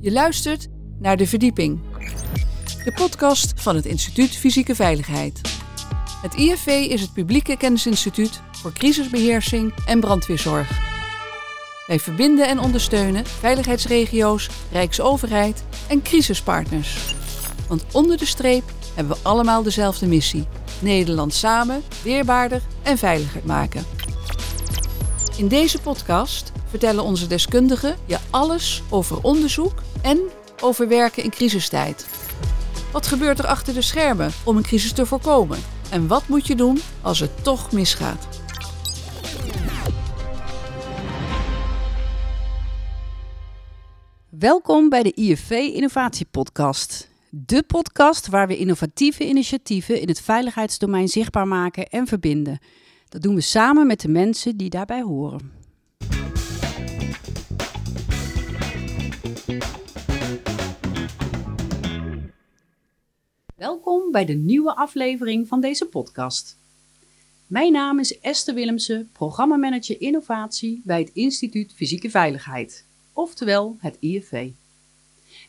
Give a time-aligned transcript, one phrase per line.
[0.00, 0.68] Je luistert
[0.98, 1.80] naar De Verdieping.
[2.84, 5.40] De podcast van het Instituut Fysieke Veiligheid.
[6.22, 10.70] Het IFV is het publieke kennisinstituut voor crisisbeheersing en brandweerzorg.
[11.86, 17.14] Wij verbinden en ondersteunen veiligheidsregio's, Rijksoverheid en crisispartners.
[17.68, 20.46] Want onder de streep hebben we allemaal dezelfde missie.
[20.80, 23.84] Nederland samen, weerbaarder en veiliger maken.
[25.36, 30.18] In deze podcast vertellen onze deskundigen je alles over onderzoek en
[30.60, 32.06] over werken in crisistijd.
[32.92, 35.58] Wat gebeurt er achter de schermen om een crisis te voorkomen?
[35.90, 38.28] En wat moet je doen als het toch misgaat?
[44.28, 47.08] Welkom bij de IFV Innovatie Podcast.
[47.30, 52.58] De podcast waar we innovatieve initiatieven in het veiligheidsdomein zichtbaar maken en verbinden.
[53.08, 55.57] Dat doen we samen met de mensen die daarbij horen.
[63.58, 66.56] Welkom bij de nieuwe aflevering van deze podcast.
[67.46, 74.50] Mijn naam is Esther Willemsen, programmamanager innovatie bij het Instituut Fysieke Veiligheid, oftewel het IFV.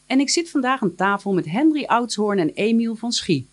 [0.05, 3.47] En ik zit vandaag aan tafel met Henry Oudshoorn en Emiel van Schie.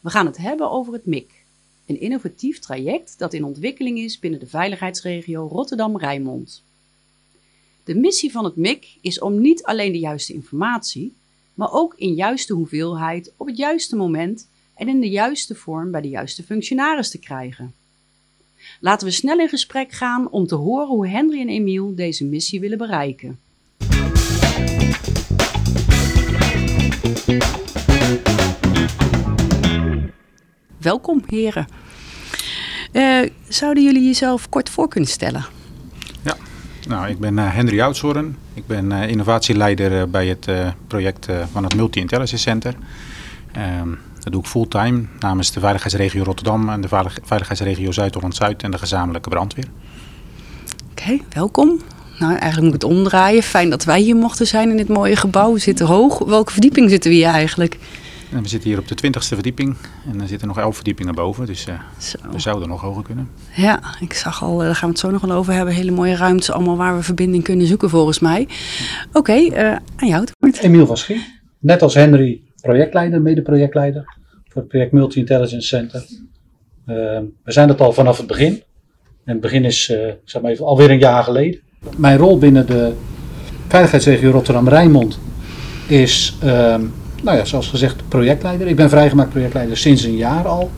[0.00, 1.44] We gaan het hebben over het MIC,
[1.86, 6.62] een innovatief traject dat in ontwikkeling is binnen de veiligheidsregio Rotterdam-Rijnmond.
[7.84, 11.14] De missie van het MIC is om niet alleen de juiste informatie,
[11.60, 16.00] maar ook in juiste hoeveelheid op het juiste moment en in de juiste vorm bij
[16.00, 17.74] de juiste functionaris te krijgen.
[18.80, 22.60] Laten we snel in gesprek gaan om te horen hoe Henry en Emiel deze missie
[22.60, 23.38] willen bereiken.
[30.78, 31.66] Welkom, heren.
[32.92, 35.59] Uh, zouden jullie jezelf kort voor kunnen stellen?
[36.90, 38.36] Nou, ik ben uh, Henry Oudshoorn.
[38.54, 40.48] Ik ben uh, innovatieleider bij het
[40.86, 42.74] project van het Multi-Intelligence Center.
[43.52, 43.88] Ehm,
[44.18, 46.88] dat doe ik fulltime namens de Veiligheidsregio Rotterdam en de
[47.22, 49.64] Veiligheidsregio Zuid-Holland-Zuid en de gezamenlijke brandweer.
[50.90, 51.80] Oké, welkom.
[52.18, 53.42] Nou, eigenlijk moet ik het omdraaien.
[53.42, 55.52] Fijn dat wij hier mochten zijn in dit mooie gebouw.
[55.52, 56.18] We zitten hoog.
[56.18, 57.78] Welke verdieping zitten we hier eigenlijk?
[58.30, 59.76] We zitten hier op de twintigste verdieping
[60.12, 61.74] en er zitten nog elf verdiepingen boven, dus uh,
[62.32, 63.28] we zouden nog hoger kunnen.
[63.56, 65.90] Ja, ik zag al, eh, daar gaan we het zo nog wel over hebben, hele
[65.90, 68.48] mooie ruimtes allemaal waar we verbinding kunnen zoeken volgens mij.
[69.12, 70.58] Oké, uh, aan jou het woord.
[70.58, 71.24] Emiel van Schie,
[71.58, 76.04] net als Henry projectleider, mede-projectleider voor het project Multi-Intelligence Center.
[76.84, 78.62] we zijn dat al vanaf het begin.
[79.24, 79.84] En het begin is,
[80.24, 81.60] zeg maar even, alweer een jaar geleden.
[81.96, 82.92] Mijn rol binnen de
[83.68, 85.18] veiligheidsregio Rotterdam-Rijnmond
[85.86, 86.82] is ehm,
[87.22, 88.66] nou ja, zoals gezegd, projectleider.
[88.66, 90.70] Ik ben vrijgemaakt projectleider sinds een jaar al.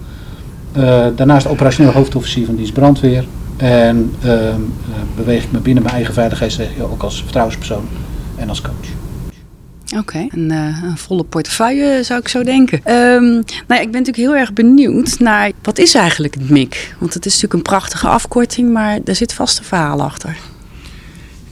[0.76, 3.24] Uh, daarnaast operationeel hoofdofficier van dienst brandweer.
[3.56, 4.54] En uh,
[5.16, 7.88] beweeg ik me binnen mijn eigen veiligheidsregio ook als vertrouwenspersoon
[8.36, 8.88] en als coach.
[9.98, 12.78] Oké, een, een, volle portefeuille zou ik zo denken.
[12.92, 16.94] Um, nou ja, ik ben natuurlijk heel erg benieuwd naar wat is eigenlijk het MIC?
[16.98, 20.36] Want het is natuurlijk een prachtige afkorting, maar daar zit vast een verhaal achter.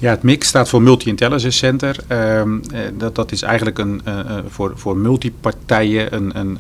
[0.01, 1.97] Ja, het MIC staat voor Multi-Intelligence Center.
[2.07, 6.59] Ehm, eh, dat, dat is eigenlijk een, uh, voor, voor multipartijen een, een,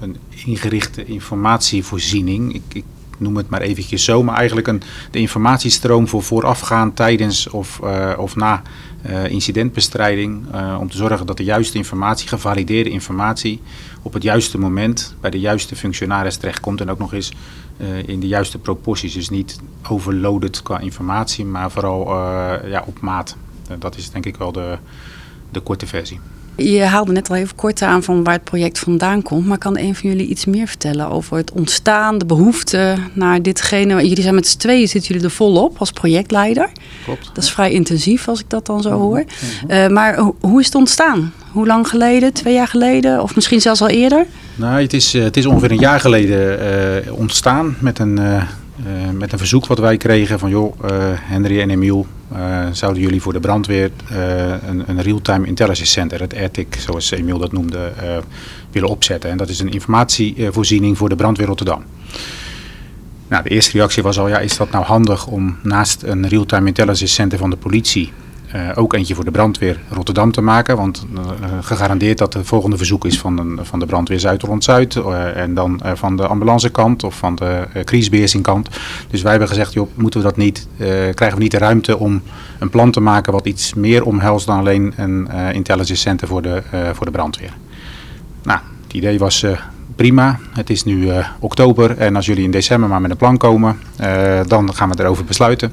[0.00, 2.54] een ingerichte informatievoorziening.
[2.54, 2.84] Ik, ik,
[3.18, 7.80] noem het maar eventjes zo, maar eigenlijk een, de informatiestroom voor voorafgaan, tijdens of,
[8.16, 8.62] of na
[9.28, 10.46] incidentbestrijding.
[10.78, 13.62] om te zorgen dat de juiste informatie, gevalideerde informatie,
[14.02, 16.80] op het juiste moment bij de juiste functionaris terechtkomt.
[16.80, 17.32] En ook nog eens
[17.76, 19.14] uh, in de juiste proporties.
[19.14, 22.14] Dus niet overloaded qua informatie, maar vooral
[22.66, 23.36] ja, op maat.
[23.78, 24.78] Dat is denk ik wel de,
[25.50, 26.20] de korte versie.
[26.60, 29.46] Je haalde net al even kort aan van waar het project vandaan komt.
[29.46, 34.08] Maar kan een van jullie iets meer vertellen over het ontstaan, de behoefte naar ditgene?
[34.08, 36.70] Jullie zijn met z'n tweeën, zitten jullie er volop als projectleider.
[37.04, 37.30] Klopt.
[37.34, 39.24] Dat is vrij intensief als ik dat dan zo hoor.
[39.68, 41.32] Uh, maar hoe is het ontstaan?
[41.52, 42.32] Hoe lang geleden?
[42.32, 43.22] Twee jaar geleden?
[43.22, 44.26] Of misschien zelfs al eerder?
[44.54, 46.58] Nou, het is, het is ongeveer een jaar geleden
[47.06, 48.42] uh, ontstaan met een, uh,
[49.12, 50.74] met een verzoek wat wij kregen van joh,
[51.20, 52.06] Henry en Emiel,
[52.72, 53.90] zouden jullie voor de brandweer
[54.68, 57.92] een, een real-time intelligence center, het RTIC, zoals Emiel dat noemde,
[58.70, 59.30] willen opzetten.
[59.30, 61.82] En dat is een informatievoorziening voor de brandweer Rotterdam.
[63.28, 66.66] Nou, de eerste reactie was al, ja, is dat nou handig om naast een real-time
[66.66, 68.12] intelligence center van de politie
[68.54, 70.76] uh, ook eentje voor de brandweer Rotterdam te maken.
[70.76, 71.20] Want uh,
[71.60, 74.94] gegarandeerd dat het volgende verzoek is van, een, van de brandweer Zuid-Holland-Zuid.
[74.94, 78.68] Uh, en dan van de ambulancekant of van de crisisbeheersingkant.
[79.10, 80.68] Dus wij hebben gezegd, joh, moeten we dat niet,
[81.14, 82.22] krijgen we niet de ruimte om
[82.58, 86.62] een plan te maken wat iets meer omhelst dan alleen een intelligence center voor de,
[86.92, 87.52] voor de brandweer.
[88.42, 89.44] Nou, het idee was
[89.96, 90.38] prima.
[90.52, 91.08] Het is nu
[91.38, 93.78] oktober en als jullie in december maar met een plan komen,
[94.46, 95.72] dan gaan we erover besluiten.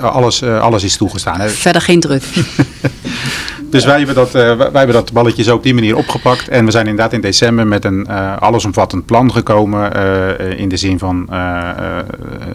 [0.00, 1.40] alles, alles is toegestaan.
[1.40, 1.48] Hè.
[1.48, 2.22] Verder geen druk.
[3.70, 6.48] Dus wij hebben, dat, wij hebben dat balletje zo op die manier opgepakt.
[6.48, 8.08] En we zijn inderdaad in december met een
[8.38, 9.92] allesomvattend plan gekomen.
[10.56, 11.26] in de zin van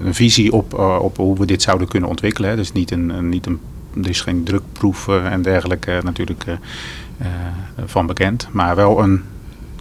[0.04, 2.50] een visie op, op hoe we dit zouden kunnen ontwikkelen.
[2.50, 2.56] Hè.
[2.56, 3.60] Dus niet een, een, niet een
[4.04, 6.44] er is geen drukproef en dergelijke natuurlijk
[7.86, 8.48] van bekend.
[8.52, 9.24] Maar wel een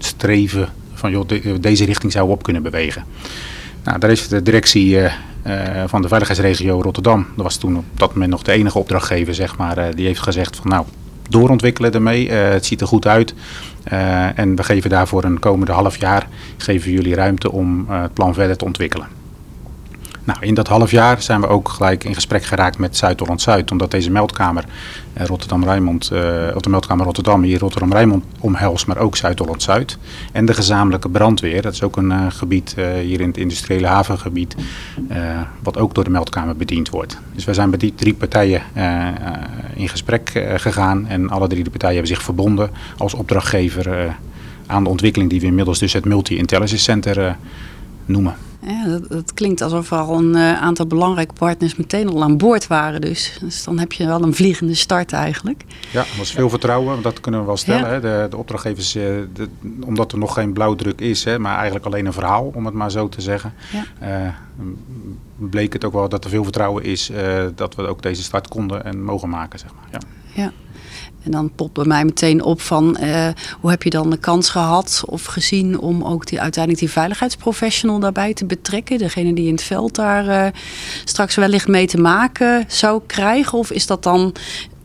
[0.06, 1.29] streven van joh,
[1.61, 3.05] deze richting zou op kunnen bewegen.
[3.85, 4.99] Nou, daar is de directie
[5.87, 9.56] van de veiligheidsregio Rotterdam, dat was toen op dat moment nog de enige opdrachtgever, zeg
[9.56, 10.85] maar, die heeft gezegd van nou,
[11.29, 12.31] doorontwikkelen ermee.
[12.31, 13.35] het ziet er goed uit.
[14.35, 18.56] en we geven daarvoor een komende half jaar geven jullie ruimte om het plan verder
[18.56, 19.06] te ontwikkelen.
[20.26, 23.70] Nou, in dat half jaar zijn we ook gelijk in gesprek geraakt met Zuid-Holland-Zuid.
[23.70, 24.64] Omdat deze meldkamer
[25.12, 26.19] eh, Rotterdam-Rijnmond, uh,
[26.56, 29.99] de meldkamer Rotterdam hier Rotterdam-Rijnmond omhelst, maar ook Zuid-Holland-Zuid.
[30.32, 34.56] En de gezamenlijke brandweer, dat is ook een uh, gebied hier in het industriële havengebied,
[35.62, 37.19] wat ook door de meldkamer bediend wordt.
[37.34, 38.62] Dus wij zijn met die drie partijen
[39.75, 44.17] in gesprek gegaan en alle drie de partijen hebben zich verbonden als opdrachtgever
[44.67, 47.37] aan de ontwikkeling die we inmiddels dus het Multi-Intelligence Center
[48.06, 48.37] noemen.
[48.67, 52.67] Ja, dat, klinkt alsof er al een uh, aantal belangrijke partners meteen al aan boord
[52.67, 53.00] waren.
[53.00, 53.38] Dus.
[53.41, 55.64] dus dan heb je wel een vliegende start eigenlijk.
[55.91, 57.91] Ja, er was veel vertrouwen, dat kunnen we wel stellen.
[57.91, 58.00] Hè.
[58.00, 59.49] De, de, opdrachtgevers, de,
[59.85, 62.91] omdat er nog geen blauwdruk is, hè, maar eigenlijk alleen een verhaal, om het maar
[62.91, 63.53] zo te zeggen.
[63.73, 63.85] Ja.
[64.25, 64.29] Uh,
[65.37, 67.11] bleek het ook wel dat er veel vertrouwen is
[67.55, 69.59] dat we ook deze start konden en mogen maken.
[69.59, 69.88] Zeg maar.
[69.91, 69.99] ja.
[70.43, 70.52] ja.
[71.26, 73.28] En dan popt bij mij meteen op van uh,
[73.61, 77.99] hoe heb je dan de kans gehad of gezien om ook die, uiteindelijk die veiligheidsprofessional
[77.99, 78.99] daarbij te betrekken.
[78.99, 80.46] Degene die in het veld daar uh,
[81.05, 83.58] straks wellicht mee te maken zou krijgen.
[83.58, 84.34] Of is dat dan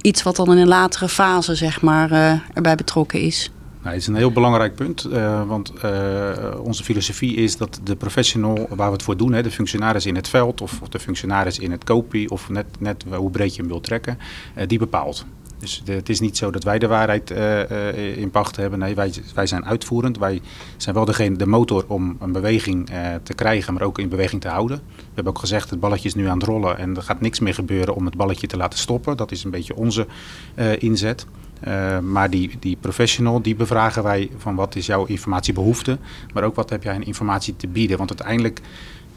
[0.02, 3.52] iets wat dan in een latere fase zeg maar, uh, erbij betrokken is?
[3.82, 5.08] Nou, het is een heel belangrijk punt,
[5.48, 5.74] want
[6.64, 10.16] onze filosofie is dat de professional waar we het voor doen, hè, de functionaris in
[10.16, 13.70] het veld of, de functionaris in het kopie of net, net hoe breed je hem
[13.70, 14.18] wilt trekken,
[14.68, 15.26] die bepaalt.
[15.62, 18.80] Dus het is niet zo dat wij de waarheid uh, in pacht hebben.
[18.80, 20.18] Nee, wij, wij zijn uitvoerend.
[20.18, 20.42] Wij
[20.78, 24.42] zijn wel degene, de motor om een beweging uh, te krijgen, maar ook in beweging
[24.42, 24.82] te houden.
[24.96, 27.40] We hebben ook gezegd, het balletje is nu aan het rollen en er gaat niks
[27.40, 29.18] meer gebeuren om het balletje te laten stoppen.
[29.18, 30.08] Dat is een beetje onze
[30.80, 31.26] inzet.
[32.02, 35.98] maar die, die professional, die bevragen wij van wat is jouw informatiebehoefte,
[36.34, 37.98] maar ook wat heb jij aan informatie te bieden.
[37.98, 38.62] Want uiteindelijk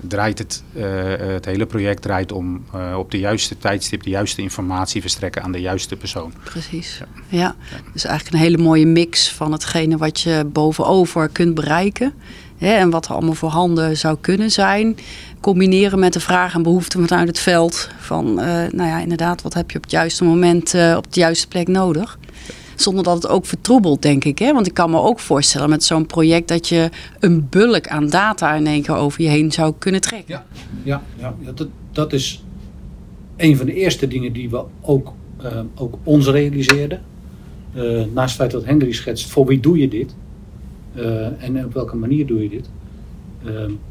[0.09, 0.85] draait het, uh,
[1.17, 5.53] het hele project draait om uh, op de juiste tijdstip de juiste informatie verstrekken aan
[5.53, 6.33] de juiste persoon.
[6.45, 7.01] Precies.
[7.29, 7.39] Ja.
[7.39, 7.55] ja.
[7.93, 12.13] Dus eigenlijk een hele mooie mix van hetgene wat je bovenover kunt bereiken.
[12.59, 14.97] Hè, en wat er allemaal voorhanden zou kunnen zijn.
[15.41, 17.89] Combineren met de vragen en behoeften vanuit het veld.
[17.99, 21.49] Van, uh, nou ja, inderdaad, wat heb je op het juiste moment op de juiste
[21.49, 22.19] plek nodig?
[22.77, 24.39] Zonder dat het ook vertroebelt, denk ik.
[24.39, 24.53] Hè?
[24.53, 26.91] Want ik kan me ook voorstellen met zo'n project dat je
[27.21, 30.35] een bulk aan data in één keer over je heen zou kunnen trekken.
[30.83, 32.45] Ja, ja, ja dat, dat is
[33.37, 35.13] een van de eerste dingen die we ook,
[35.43, 37.03] uh, ook ons realiseerden.
[37.75, 40.15] Uh, naast het feit dat Henry schetst, voor wie doe je dit?
[40.97, 42.69] Uh, en op welke manier doe je dit?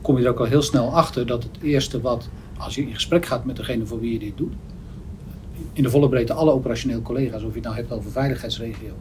[0.01, 2.94] kom je er ook al heel snel achter dat het eerste wat, als je in
[2.94, 4.53] gesprek gaat met degene voor wie je dit doet,
[5.73, 8.94] in de volle breedte alle operationeel collega's, of je het nou hebt over veiligheidsregio,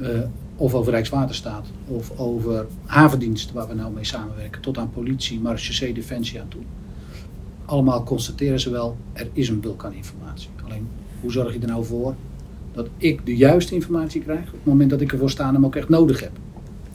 [0.00, 0.08] uh,
[0.56, 5.94] of over Rijkswaterstaat, of over havendienst waar we nou mee samenwerken, tot aan politie, marechaussee,
[5.94, 6.62] defensie aan toe.
[7.64, 10.48] Allemaal constateren ze wel, er is een bulk aan informatie.
[10.64, 10.88] Alleen,
[11.20, 12.14] hoe zorg je er nou voor
[12.72, 15.64] dat ik de juiste informatie krijg op het moment dat ik ervoor sta en hem
[15.64, 16.32] ook echt nodig heb?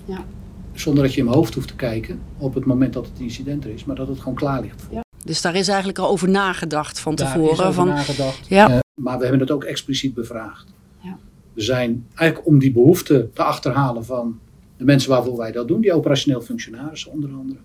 [0.06, 0.26] Ja.
[0.74, 3.64] Zonder dat je in mijn hoofd hoeft te kijken op het moment dat het incident
[3.64, 4.88] er is, maar dat het gewoon klaar ligt.
[4.92, 5.02] Ja.
[5.24, 7.54] Dus daar is eigenlijk al over nagedacht van daar tevoren.
[7.54, 8.48] Is over van, nagedacht.
[8.48, 8.70] Ja.
[8.70, 10.74] Uh, maar we hebben het ook expliciet bevraagd.
[11.00, 11.18] Ja.
[11.54, 14.40] We zijn eigenlijk om die behoefte te achterhalen van
[14.78, 17.60] de mensen waarvoor wij dat doen, die operationeel functionarissen onder andere,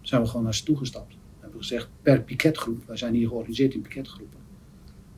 [0.00, 1.14] zijn we gewoon naar ze toegestapt.
[1.14, 4.38] We hebben gezegd per piketgroep, wij zijn hier georganiseerd in piketgroepen.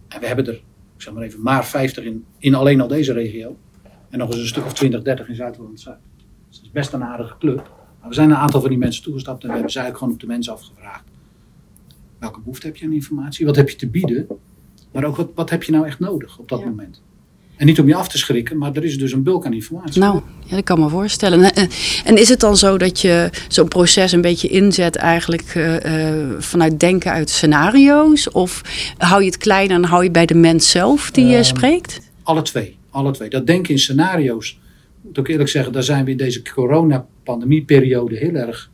[0.08, 3.12] En we hebben er, ik zeg maar even, maar 50 in, in alleen al deze
[3.12, 3.56] regio.
[4.08, 5.98] En nog eens een stuk of 20, 30 in Zuid-Holland-Zuid.
[6.48, 7.56] Dus dat is best een aardige club.
[8.00, 10.14] Maar we zijn een aantal van die mensen toegestapt en we hebben ze eigenlijk gewoon
[10.14, 11.04] op de mensen afgevraagd
[12.24, 13.46] welke behoefte heb je aan informatie?
[13.46, 14.26] Wat heb je te bieden?
[14.92, 17.02] Maar ook wat, wat heb je nou echt nodig op dat moment?
[17.56, 20.00] En niet om je af te schrikken, maar er is dus een bulk aan informatie.
[20.00, 21.52] Nou, ja, dat kan me voorstellen.
[22.04, 26.80] En is het dan zo dat je zo'n proces een beetje inzet eigenlijk uh, vanuit
[26.80, 28.30] denken uit scenario's?
[28.30, 28.62] Of
[28.98, 32.00] hou je het klein en hou je bij de mens zelf die je uh, spreekt?
[32.22, 33.28] Alle twee, alle twee.
[33.28, 34.58] Dat denken in scenario's,
[35.00, 38.70] moet ik eerlijk zeggen, daar zijn we in deze coronapandemieperiode heel erg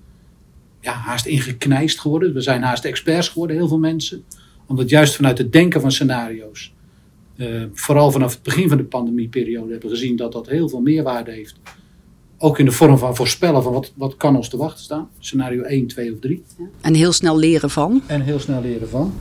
[0.81, 2.35] ja, haast ingeknijst geworden.
[2.35, 4.25] We zijn haast experts geworden, heel veel mensen.
[4.67, 6.73] Omdat juist vanuit het denken van scenario's,
[7.37, 10.81] uh, vooral vanaf het begin van de pandemieperiode, hebben we gezien dat dat heel veel
[10.81, 11.57] meerwaarde heeft
[12.43, 15.09] ook in de vorm van voorspellen van wat, wat kan ons te wachten staan.
[15.19, 16.45] Scenario 1, 2 of 3.
[16.81, 18.03] En heel snel leren van.
[18.07, 19.13] En heel snel leren van.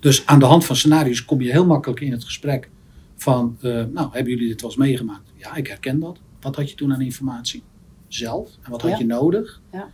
[0.00, 2.70] Dus aan de hand van scenario's kom je heel makkelijk in het gesprek
[3.16, 5.32] van, uh, nou, hebben jullie dit wel eens meegemaakt?
[5.36, 6.18] Ja, ik herken dat.
[6.40, 7.62] Wat had je toen aan informatie?
[8.08, 8.50] Zelf.
[8.62, 9.60] En wat had je nodig?
[9.72, 9.90] Ja.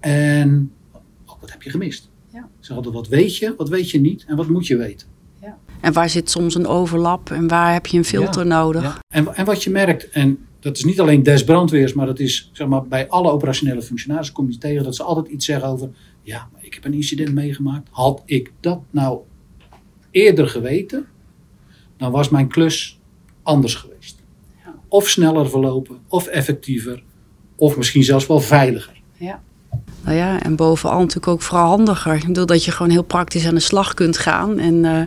[0.00, 0.72] En
[1.26, 2.10] ook wat heb je gemist?
[2.32, 2.48] Ja.
[2.60, 5.08] Zeg altijd, wat weet je, wat weet je niet en wat moet je weten?
[5.80, 8.82] En waar zit soms een overlap en waar heb je een filter nodig?
[8.82, 8.98] Ja.
[9.14, 12.50] En, en wat je merkt, en dat is niet alleen des brandweers, maar dat is
[12.52, 15.90] zeg maar, bij alle operationele functionarissen kom je tegen dat ze altijd iets zeggen over,
[16.22, 17.88] ja, maar ik heb een incident meegemaakt.
[17.90, 19.20] Had ik dat nou
[20.10, 21.06] eerder geweten,
[21.96, 23.00] dan was mijn klus
[23.42, 24.22] anders geweest.
[24.64, 24.74] Ja.
[24.88, 27.02] Of sneller verlopen, of effectiever,
[27.56, 29.02] of misschien zelfs wel veiliger.
[30.04, 32.14] Nou ja, en bovenal natuurlijk ook vooral handiger.
[32.14, 35.00] Ik bedoel dat je gewoon heel praktisch aan de slag kunt gaan en eh,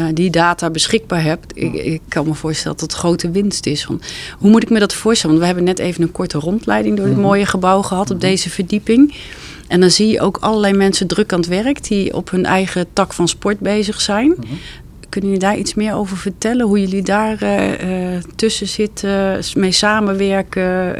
[0.00, 1.52] eh, die data beschikbaar hebt.
[1.54, 3.86] Ik, ik kan me voorstellen dat het grote winst is.
[3.86, 4.04] Want
[4.38, 5.36] hoe moet ik me dat voorstellen?
[5.38, 7.24] Want we hebben net even een korte rondleiding door dit Mhm.
[7.24, 9.14] mooie gebouw gehad op deze verdieping.
[9.68, 12.86] En dan zie je ook allerlei mensen druk aan het werk die op hun eigen
[12.92, 14.28] tak van sport bezig zijn.
[14.28, 14.46] Mhm.
[15.08, 16.66] Kunnen jullie daar iets meer over vertellen?
[16.66, 17.58] Hoe jullie daar eh,
[18.36, 20.96] tussen zitten, mee samenwerken?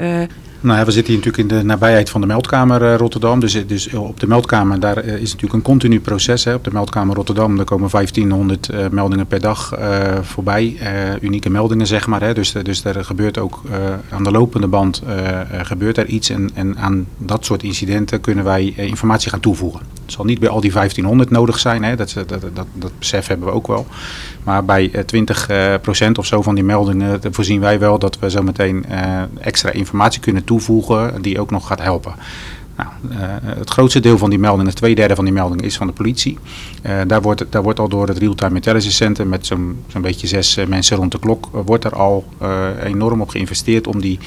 [0.62, 3.40] Eh, Nou ja, we zitten hier natuurlijk in de nabijheid van de meldkamer eh, Rotterdam.
[3.40, 6.44] Dus, dus op de meldkamer, daar eh, is natuurlijk een continu proces.
[6.44, 6.54] Hè.
[6.54, 10.76] Op de meldkamer Rotterdam, daar komen 1500 eh, meldingen per dag eh, voorbij.
[10.80, 12.20] Eh, unieke meldingen, zeg maar.
[12.20, 12.34] Hè.
[12.34, 13.76] Dus, dus er gebeurt ook eh,
[14.10, 16.30] aan de lopende band eh, eh, gebeurt er iets.
[16.30, 19.80] En, en aan dat soort incidenten kunnen wij eh, informatie gaan toevoegen.
[20.02, 21.84] Het zal niet bij al die 1500 nodig zijn.
[21.84, 21.96] Hè.
[21.96, 22.40] Dat, dat,
[22.74, 23.86] dat, besef hebben we ook wel.
[24.44, 27.98] Maar bij eh, 20 eh, procent of zo van die meldingen eh, voorzien wij wel
[27.98, 30.51] dat we zo meteen eh, extra informatie kunnen toevoegen
[31.20, 32.14] die ook nog gaat helpen.
[32.76, 35.86] Nou, eh, het grootste deel van die meldingen, twee derde van die meldingen, is van
[35.86, 36.38] de politie.
[36.82, 40.26] Eh, daar, wordt, daar wordt al door het Real-Time Intelligence Center met zo'n zo'n beetje
[40.26, 42.24] zes eh, mensen rond de klok, wordt er al
[42.84, 44.18] enorm op geïnvesteerd om die,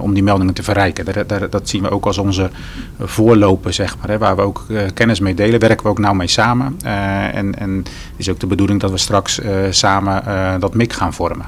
[0.00, 1.04] om die meldingen te verrijken.
[1.04, 2.50] Daar, daar, dat zien we ook als onze
[2.98, 6.28] voorlopen, zeg maar, hè, waar we ook kennis mee delen, werken we ook nauw mee
[6.28, 6.76] samen.
[7.32, 7.84] En, en
[8.16, 9.40] is ook de bedoeling dat we straks
[9.70, 10.22] samen
[10.60, 11.46] dat MIC gaan vormen.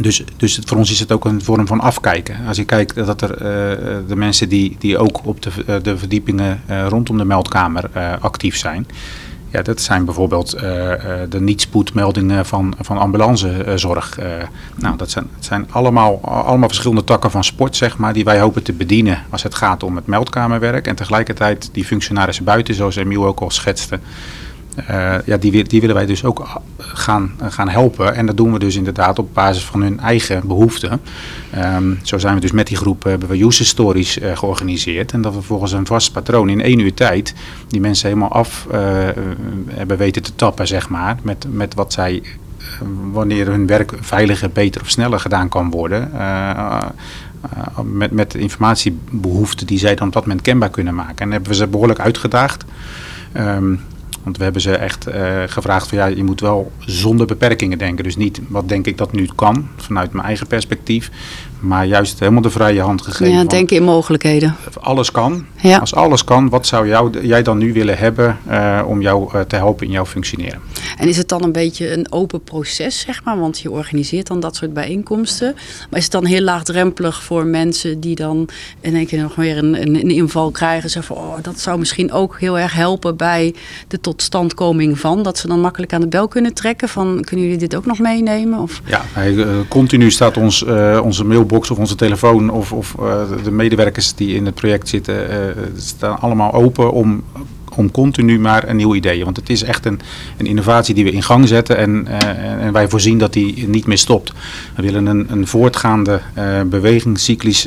[0.00, 2.36] Dus, dus voor ons is het ook een vorm van afkijken.
[2.46, 3.38] Als je kijkt dat er eh,
[4.08, 8.56] de mensen die, die ook op de, eh, de verdiepingen eh, rondom de meldkamer actief
[8.56, 8.86] zijn.
[9.50, 10.50] Ja, dat zijn bijvoorbeeld
[11.28, 14.18] de niet-spoedmeldingen van, van ambulancezorg.
[14.76, 18.40] Nou, dat zijn, het zijn allemaal, allemaal verschillende takken van sport, zeg maar, die wij
[18.40, 20.86] hopen te bedienen als het gaat om het meldkamerwerk.
[20.86, 23.98] En tegelijkertijd die functionarissen buiten, zoals Emiel ook al schetste.
[24.74, 28.14] Eh, ja, die, die willen wij dus ook ah, gaan, gaan helpen.
[28.14, 31.00] En dat doen we dus inderdaad op basis van hun eigen behoeften.
[31.50, 35.12] Ehm, zo zijn we dus met die groep, eh, hebben we user stories eh, georganiseerd.
[35.12, 37.34] En dat we volgens een vast patroon in één uur tijd
[37.68, 39.14] die mensen helemaal af eh, eh,
[39.68, 41.16] hebben weten te tappen, zeg maar.
[41.22, 42.22] Met, met wat zij,
[42.58, 42.64] eh,
[43.12, 46.12] wanneer hun werk veiliger, beter of sneller gedaan kan worden.
[46.18, 46.78] eh,
[47.50, 51.16] eh, met, met informatiebehoeften die zij dan op dat moment kenbaar kunnen maken.
[51.16, 52.64] En hebben we ze behoorlijk uitgedaagd.
[53.32, 53.74] Ehm,
[54.24, 58.04] want we hebben ze echt eh, gevraagd van ja, je moet wel zonder beperkingen denken.
[58.04, 61.10] Dus niet wat denk ik dat nu kan, vanuit mijn eigen perspectief.
[61.66, 63.34] Maar juist helemaal de vrije hand gegeven.
[63.34, 64.56] ja, denken in mogelijkheden.
[64.80, 65.46] Alles kan.
[65.60, 65.78] Ja.
[65.78, 69.40] Als alles kan, wat zou jou, jij dan nu willen hebben eh, om jou eh,
[69.40, 70.60] te helpen in jouw functioneren?
[70.98, 73.38] En is het dan een beetje een open proces, zeg maar?
[73.38, 75.54] Want je organiseert dan dat soort bijeenkomsten.
[75.90, 78.48] Maar is het dan heel laagdrempelig voor mensen die dan
[78.80, 80.90] in één keer nog weer een, een, een inval krijgen?
[80.90, 83.54] Zo van, oh, dat zou misschien ook heel erg helpen bij
[83.88, 85.22] de totstandkoming van.
[85.22, 87.98] Dat ze dan makkelijk aan de bel kunnen trekken van, kunnen jullie dit ook nog
[87.98, 88.58] meenemen?
[88.58, 89.36] Of, Ja, eh,
[89.68, 90.62] continu staat ons,
[91.02, 95.30] onze mailbox of onze telefoon of, of eh, de medewerkers die in het project zitten,
[95.30, 97.22] eh, staan allemaal open om,
[97.76, 99.24] om continu maar een nieuw idee.
[99.24, 100.00] Want het is echt een,
[100.36, 103.68] een innovatie die we in gang zetten en, eh, en- en wij voorzien dat die
[103.68, 104.32] niet meer stopt.
[104.76, 107.66] We willen een, een voortgaande eh bewegingscyclus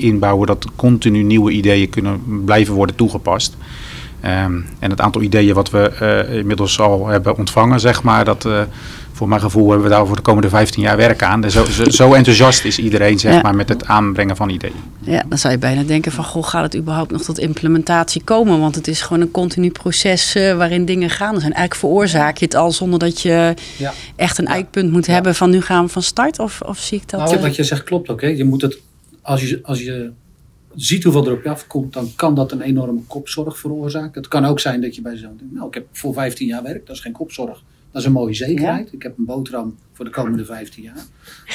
[0.00, 3.56] inbouwen dat continu nieuwe ideeën kunnen blijven worden toegepast.
[4.20, 5.92] Ehm, en het aantal ideeën wat we
[6.30, 8.48] inmiddels al hebben ontvangen, zeg maar, dat
[9.18, 11.40] voor mijn gevoel hebben we daar voor de komende 15 jaar werk aan.
[11.40, 13.40] Dus zo, zo, zo enthousiast is iedereen, zeg Ja.
[13.40, 14.72] maar, met het aanbrengen van ideeën.
[15.00, 18.60] ja, dan zou je bijna denken van, goh, gaat het überhaupt nog tot implementatie komen?
[18.60, 21.32] Want het is gewoon een continu proces eh, waarin dingen gaan.
[21.34, 23.92] Dus eigenlijk veroorzaak je het al zonder dat je Ja.
[24.16, 26.38] echt een eikpunt moet hebben van nu gaan we van start?
[26.38, 27.20] Of, of zie ik dat?
[27.20, 28.20] Nou, eh, wat je zegt klopt ook.
[28.20, 28.28] Hè.
[28.28, 28.78] Je moet het,
[29.22, 30.10] als, je, als je
[30.74, 34.10] ziet hoeveel er op je afkomt, dan kan dat een enorme kopzorg veroorzaken.
[34.20, 36.62] Het kan ook zijn dat je bij jezelf denkt, nou ik heb voor 15 jaar
[36.62, 37.62] werk, dat is geen kopzorg.
[37.90, 38.92] Dat is een mooie zekerheid.
[38.92, 41.04] Ik heb een boterham voor de komende 15 jaar.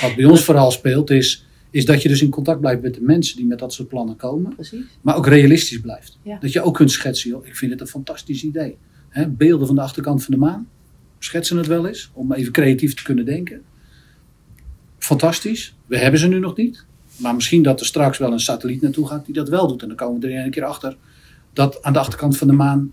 [0.02, 3.02] Wat bij ons vooral speelt is, is dat je dus in contact blijft met de
[3.02, 4.54] mensen die met dat soort plannen komen.
[4.56, 4.86] Precies.
[5.02, 6.18] Maar ook realistisch blijft.
[6.24, 6.38] Ja.
[6.40, 8.78] Dat je ook kunt schetsen, joh, ik vind het een fantastisch idee.
[9.30, 10.68] Beelden van de achterkant van de maan.
[11.20, 13.62] Schetsen het wel eens, om even creatief te kunnen denken.
[14.98, 15.76] fantastisch.
[15.86, 16.86] We hebben ze nu nog niet.
[17.18, 19.82] Maar misschien dat er straks wel een satelliet naartoe gaat die dat wel doet.
[19.82, 20.98] En dan komen we er een keer achter
[21.54, 22.92] dat aan de achterkant van de maan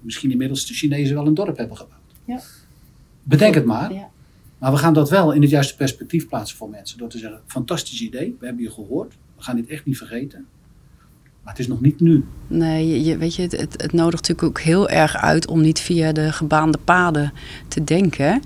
[0.00, 2.00] misschien inmiddels de Chinezen wel een dorp hebben gebouwd.
[2.24, 2.40] Ja.
[3.22, 3.92] Bedenk het maar.
[3.92, 4.08] Ja.
[4.58, 6.98] Maar we gaan dat wel in het juiste perspectief plaatsen voor mensen.
[6.98, 9.14] Door te zeggen, fantastisch idee, we hebben je gehoord.
[9.36, 10.46] We gaan dit echt niet vergeten.
[11.42, 12.24] Maar het is nog niet nu.
[12.46, 15.60] Nee, je, je- weet je, het, het, het nodigt natuurlijk ook heel erg uit om
[15.60, 17.32] niet via de gebaande paden
[17.68, 18.42] te denken.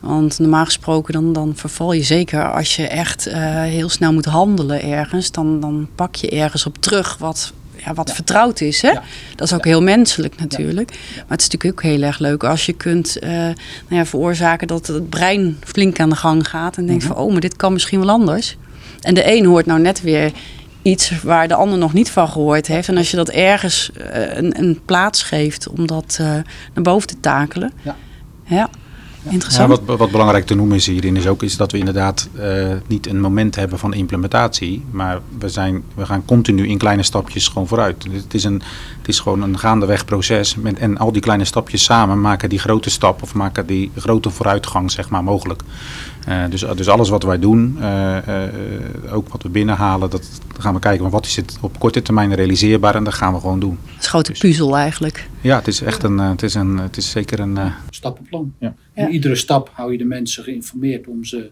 [0.00, 4.24] Want normaal gesproken dan, dan verval je zeker als je echt eh, heel snel moet
[4.24, 5.30] handelen ergens.
[5.32, 7.52] Dan, dan pak je ergens op terug wat,
[7.84, 8.82] ja, wat vertrouwd is.
[8.82, 8.90] Hè?
[8.90, 9.02] Ja.
[9.36, 10.90] Dat is ook heel menselijk natuurlijk.
[10.90, 13.54] Maar het is natuurlijk ook heel erg leuk als je kunt eh, nou
[13.88, 16.76] ja, veroorzaken dat het brein flink aan de gang gaat.
[16.76, 18.56] En denkt van, oh, maar dit kan misschien wel anders.
[19.00, 20.32] En de een hoort nou net weer
[20.82, 22.88] iets waar de ander nog niet van gehoord heeft.
[22.88, 26.26] En als je dat ergens eh, een, een plaats geeft om dat eh,
[26.74, 27.72] naar boven te takelen.
[28.44, 28.70] Ja.
[29.22, 29.80] Ja, Ja, interessant.
[29.86, 33.06] wat, wat belangrijk te noemen is hierin is ook is dat we inderdaad eh, niet
[33.06, 37.68] een moment hebben van implementatie, maar we, zijn, we gaan continu in kleine stapjes gewoon
[37.68, 38.02] vooruit.
[38.10, 38.62] Dus Het is, een,
[38.98, 42.58] het is gewoon een gaandeweg proces met, en al die kleine stapjes samen maken die
[42.58, 45.62] grote stap of maken die grote vooruitgang zeg maar mogelijk.
[46.28, 50.66] Eh, dus, dus alles wat wij doen, eh, eh, ook wat we binnenhalen, dat dan
[50.66, 53.40] gaan we kijken van wat is het op korte termijn realiseerbaar en dat gaan we
[53.40, 53.78] gewoon doen.
[53.84, 55.28] Dat is een grote puzzel eigenlijk.
[55.40, 58.54] Ja, het is echt een, eh, het is een, het is zeker een, eh, Stappenplan.
[58.58, 58.74] Ja.
[58.94, 59.08] Ja.
[59.08, 61.50] iedere stap hou je de mensen geïnformeerd om ze in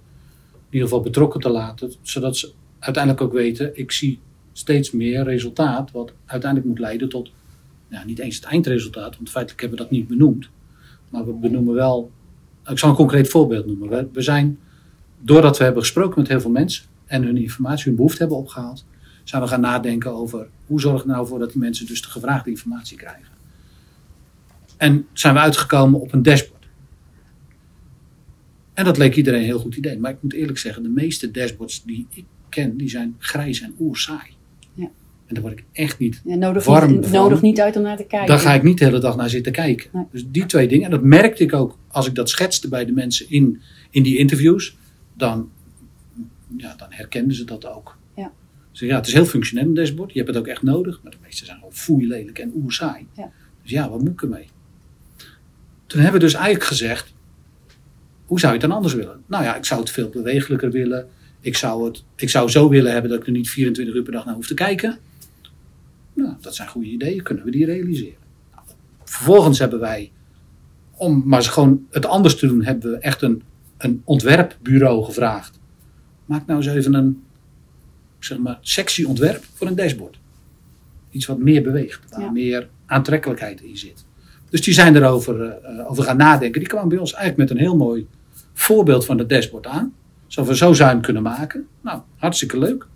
[0.71, 1.93] ieder geval betrokken te laten.
[2.03, 4.19] Zodat ze uiteindelijk ook weten, ik zie
[4.53, 7.31] steeds meer resultaat wat uiteindelijk moet leiden tot,
[7.89, 10.49] ja, niet eens het eindresultaat, want feitelijk hebben we dat niet benoemd.
[11.09, 12.11] Maar we benoemen wel,
[12.69, 13.89] ik zal een concreet voorbeeld noemen.
[13.89, 14.59] We, we zijn,
[15.21, 18.85] doordat we hebben gesproken met heel veel mensen en hun informatie, hun behoefte hebben opgehaald,
[19.25, 22.09] zijn we gaan nadenken over hoe zorg ik nou voor dat die mensen dus de
[22.09, 23.35] gevraagde informatie krijgen.
[24.77, 26.57] En zijn we uitgekomen op een dashboard.
[28.73, 29.99] En dat leek iedereen een heel goed idee.
[29.99, 33.75] Maar ik moet eerlijk zeggen, de meeste dashboards die ik ken, die zijn grijs en
[33.79, 34.36] oersaai.
[35.27, 37.13] En daar word ik echt niet Ja, nodig, Warm niet, van.
[37.13, 38.29] nodig niet uit om naar te kijken.
[38.29, 39.91] daar ga ik niet de hele dag naar zitten kijken.
[39.93, 40.05] Nee.
[40.11, 40.85] Dus die twee dingen.
[40.85, 44.19] En dat merkte ik ook als ik dat schetste bij de mensen in, in die
[44.19, 44.77] interviews.
[45.15, 45.51] Dan,
[46.57, 47.97] ja, dan herkenden ze dat ook.
[48.17, 48.33] Ja.
[48.73, 50.13] Dus ja, het is heel functioneel een dashboard.
[50.13, 51.01] Je hebt het ook echt nodig.
[51.03, 53.07] Maar de meeste zijn gewoon foei lelijk en oerzaai.
[53.17, 53.31] Ja.
[53.63, 54.49] Dus ja, wat moet ik ermee?
[55.87, 57.15] Toen hebben we dus eigenlijk gezegd.
[58.27, 59.23] Hoe zou je het dan anders willen?
[59.27, 61.09] Nou ja, ik zou het veel bewegelijker willen.
[61.41, 64.13] Ik zou, het, ik zou zo willen hebben dat ik er niet 24 uur per
[64.13, 64.99] dag naar hoef te kijken.
[66.17, 67.23] Nou, dat zijn goede ideeën.
[67.23, 68.19] Kunnen we die realiseren?
[68.55, 68.65] Nou,
[69.05, 70.13] vervolgens hebben wij,
[70.97, 73.43] om maar eens gewoon het anders te doen, hebben we echt een,
[73.79, 75.59] een ontwerpbureau gevraagd.
[76.25, 77.23] Maak nou eens even een,
[78.19, 80.19] zeg maar, sexy ontwerp voor een dashboard.
[81.11, 82.31] Iets wat meer beweegt, waar Ja.
[82.31, 84.05] meer aantrekkelijkheid in zit.
[84.51, 86.61] Dus die zijn erover eh, over gaan nadenken.
[86.61, 88.07] Die kwamen bij ons eigenlijk met een heel mooi
[88.53, 89.95] voorbeeld van het dashboard aan.
[90.27, 91.67] Zo we zo hem kunnen maken.
[91.81, 92.87] Nou, hartstikke leuk.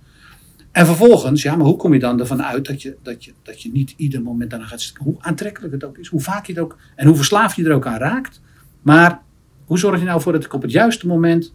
[0.73, 3.63] En vervolgens, ja, maar hoe kom je dan ervan uit dat je, dat je, dat
[3.63, 5.05] je niet ieder moment daarna gaat zitten?
[5.05, 7.73] Hoe aantrekkelijk het ook is, hoe vaak je het ook, en hoe verslaafd je er
[7.73, 8.41] ook aan raakt.
[8.83, 9.23] Maar
[9.65, 11.55] hoe zorg je nou voor dat ik op het juiste moment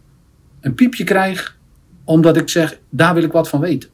[0.62, 1.58] een piepje krijg,
[2.04, 3.90] omdat ik zeg, daar wil ik wat van weten.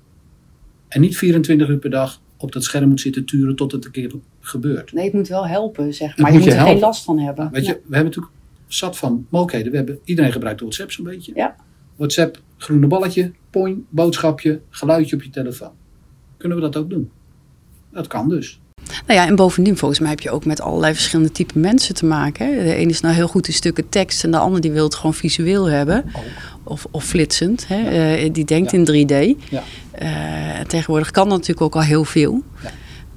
[0.88, 3.92] En niet 24 uur per dag op dat scherm moet zitten turen tot het een
[3.92, 4.94] keer gebeurt.
[4.94, 6.32] Nee, het moet wel helpen, zeg Het maar.
[6.32, 7.50] Je moet je er geen last van hebben.
[7.52, 8.34] Weet je, we hebben natuurlijk
[8.68, 9.72] zat van mogelijkheden.
[9.72, 11.32] We hebben, iedereen gebruikt WhatsApp zo'n beetje.
[11.36, 11.56] Ja.
[11.96, 15.72] WhatsApp, groene balletje, poing, boodschapje, geluidje op je telefoon.
[16.38, 17.12] Kunnen we dat ook doen?
[17.92, 18.60] Dat kan dus.
[19.08, 22.06] Nou ja, en bovendien volgens mij heb je ook met allerlei verschillende type mensen te
[22.06, 22.46] maken.
[22.46, 22.64] Hè.
[22.64, 24.96] De ene is nou heel goed in stukken tekst en de ander die wil het
[24.96, 26.06] gewoon visueel hebben.
[26.64, 27.68] Of, of flitsend.
[27.68, 27.90] Hè.
[28.16, 28.78] Eh, die denkt Ja.
[28.78, 29.42] in 3D.
[29.50, 29.64] Ja.
[29.92, 32.44] Eh, en tegenwoordig kan dat natuurlijk ook al heel veel.
[32.64, 32.70] Ja.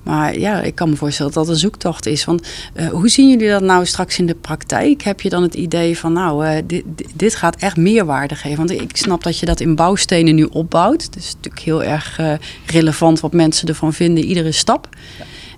[0.05, 2.25] Maar ja, ik kan me voorstellen dat dat een zoektocht is.
[2.25, 5.03] Want eh, hoe zien jullie dat nou straks in de praktijk?
[5.03, 8.57] Heb je dan het idee van, nou, eh, dit, dit- gaat echt meerwaarde geven?
[8.57, 11.03] Want ik snap dat je dat in bouwstenen nu opbouwt.
[11.03, 12.33] Het is natuurlijk heel erg eh,
[12.67, 14.89] relevant wat mensen ervan vinden, iedere stap.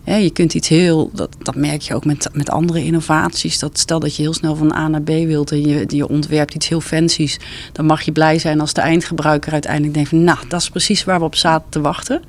[0.05, 3.59] Je kunt iets heel, dat, dat merk je ook met, met andere innovaties.
[3.59, 6.55] Dat stel dat je heel snel van A naar B wilt en je, je ontwerpt
[6.55, 7.39] iets heel fancies.
[7.73, 11.05] Dan mag je blij zijn als de eindgebruiker uiteindelijk denkt van, nou, dat is precies
[11.05, 12.23] waar we op zaten te wachten.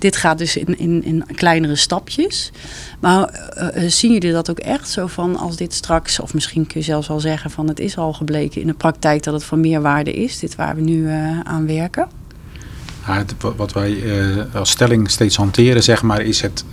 [0.00, 2.52] Dit gaat dus in, in, in kleinere stapjes.
[3.00, 6.66] Maar eh, eh, zien jullie dat ook echt zo van als dit straks, of misschien
[6.66, 9.44] kun je zelfs al zeggen van het is al gebleken in de praktijk dat het
[9.44, 12.08] van meerwaarde is, dit waar we nu eh, aan werken?
[13.06, 13.96] Ja, het- wa- wat wij
[14.54, 16.64] als stelling steeds hanteren, zeg maar, is het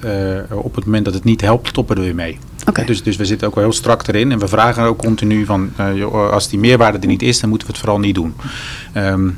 [0.52, 2.38] op het moment dat het niet helpt, stoppen we er weer mee.
[2.86, 5.72] Dus, dus we zitten ook wel heel strak erin en we vragen ook continu van,
[6.32, 8.34] als die meerwaarde er niet is, dan moeten we het vooral niet doen.
[8.94, 9.30] Ehm,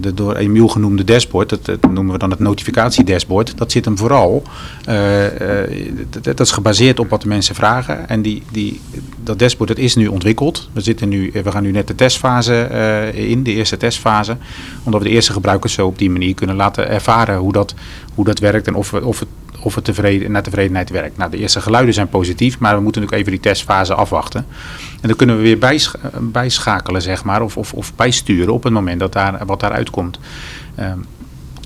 [0.00, 3.98] de door Emiel genoemde dashboard, dat, dat noemen we dan het notificatiedashboard, dat zit hem
[3.98, 4.42] vooral.
[4.84, 8.08] eh, eh, dat, dat is gebaseerd op wat de mensen vragen.
[8.08, 8.80] En die, die,
[9.22, 10.68] dat dashboard dat is nu ontwikkeld.
[10.72, 14.36] We, zitten nu, we gaan nu net de testfase eh, in, de eerste testfase.
[14.82, 17.74] Omdat we de eerste gebruikers zo op die manier kunnen laten ervaren hoe dat,
[18.14, 19.28] hoe dat werkt en of, we, of het
[19.66, 21.16] of het tevreden, naar tevredenheid werkt.
[21.16, 24.46] Nou, de eerste geluiden zijn positief, maar we moeten natuurlijk even die testfase afwachten.
[25.00, 28.72] En dan kunnen we weer bijsch bijschakelen, zeg maar, of, of, of bijsturen op het
[28.72, 30.18] moment dat daar wat daaruit komt.
[30.80, 31.04] Um,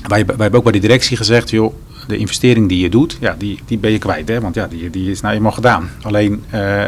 [0.06, 1.74] wij, wij hebben ook bij de directie gezegd, joh,
[2.10, 4.28] de investering die je doet, ja, die, die ben je kwijt.
[4.28, 4.40] Hè?
[4.40, 5.90] Want ja, die, die is nou eenmaal gedaan.
[6.02, 6.86] Alleen uh, uh,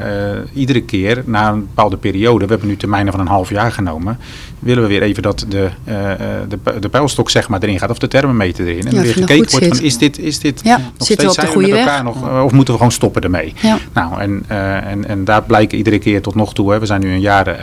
[0.52, 4.18] iedere keer na een bepaalde periode, we hebben nu termijnen van een half jaar genomen,
[4.58, 6.10] willen we weer even dat de, uh,
[6.48, 8.86] de, de pijlstok zeg maar erin gaat of de thermometer erin.
[8.86, 11.48] En Ja, weer gekeken wordt van is dit, is dit Ja, nog zitten we steeds
[11.48, 12.14] op de we met goede elkaar weg?
[12.14, 13.54] nog, of moeten we gewoon stoppen ermee?
[13.62, 13.78] Ja.
[13.92, 17.12] Nou, en, en, en daar blijken iedere keer tot nog toe, hè, we zijn nu
[17.12, 17.56] een jaar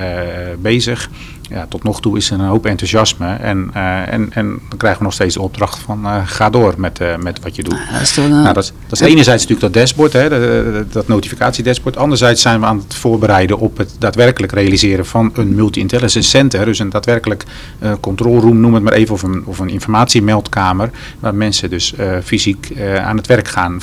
[0.61, 1.09] bezig.
[1.49, 3.35] Ja, tot nog toe is er een hoop enthousiasme.
[3.35, 6.73] En, uh, en, en dan krijgen we nog steeds de opdracht van uh, ga door
[6.77, 7.79] met, uh, met wat je doet.
[7.91, 10.29] Dat is Nou, dat, is, dat is enerzijds natuurlijk dat dashboard, hè,
[10.73, 11.97] dat, dat notificatiedashboard.
[11.97, 16.65] Anderzijds zijn we aan het voorbereiden op het daadwerkelijk realiseren van een multi-intelligence center.
[16.65, 17.43] Dus een daadwerkelijk
[17.83, 20.89] uh, control room, noem het maar even, of een, of een informatiemeldkamer.
[21.19, 23.81] Waar mensen dus fysiek aan het werk gaan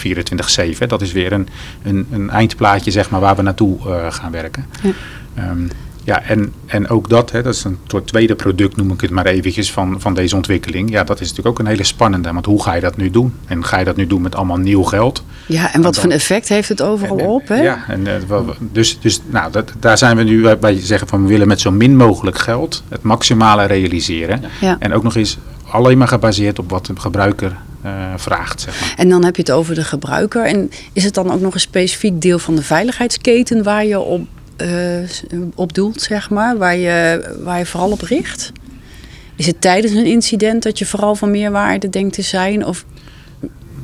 [0.85, 0.87] 24-7.
[0.87, 1.49] Dat is weer een,
[1.83, 3.79] een, een eindplaatje zeg maar, waar we naartoe
[4.11, 4.67] gaan werken.
[4.83, 4.93] Ja.
[5.51, 5.69] Um,
[6.07, 9.11] ja, en, en ook dat, hè, dat is een soort tweede product, noem ik het
[9.11, 10.91] maar eventjes, van, van deze ontwikkeling.
[10.91, 13.35] Ja, dat is natuurlijk ook een hele spannende, want hoe ga je dat nu doen?
[13.47, 15.25] En ga je dat nu doen met allemaal nieuw geld?
[15.47, 17.49] Ja, en wat dan, voor een effect heeft het overal en, op?
[17.49, 17.63] Hè?
[17.63, 21.29] Ja, en, uh, dus, dus nou, dat, daar zijn we nu bij, zeggen van we
[21.29, 24.43] willen met zo min mogelijk geld het maximale realiseren.
[24.61, 24.77] Ja.
[24.79, 25.39] En ook nog eens
[25.71, 28.61] alleen maar gebaseerd op wat de gebruiker uh, vraagt.
[28.61, 28.95] Zeg maar.
[28.97, 30.45] En dan heb je het over de gebruiker.
[30.45, 34.27] En is het dan ook nog een specifiek deel van de veiligheidsketen waar je op
[35.55, 38.53] op doelt, zeg maar, waar je, waar je vooral op richt?
[39.37, 42.65] Is het tijdens een incident dat je vooral van meerwaarde denkt te zijn?
[42.65, 42.85] Of...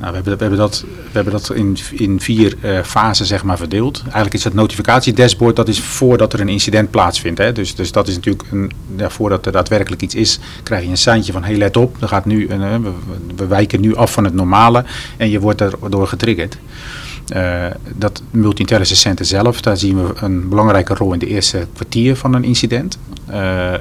[0.01, 3.45] Nou, we, hebben, we, hebben dat, we hebben dat in, in vier uh, fasen zeg
[3.45, 4.01] maar, verdeeld.
[4.03, 7.39] Eigenlijk is het notificatiedashboard dat is voordat er een incident plaatsvindt.
[7.39, 7.53] Hè?
[7.53, 10.97] Dus, dus dat is natuurlijk, een, ja, voordat er daadwerkelijk iets is, krijg je een
[10.97, 12.03] seintje van hey, let op.
[12.03, 12.93] Er gaat nu, uh, we,
[13.37, 14.85] we wijken nu af van het normale
[15.17, 16.57] en je wordt erdoor getriggerd.
[17.37, 22.17] Uh, dat multi-intelligence center zelf, daar zien we een belangrijke rol in de eerste kwartier
[22.17, 22.99] van een incident.
[23.31, 23.75] Uh,